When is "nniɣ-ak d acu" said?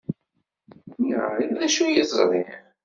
0.97-1.83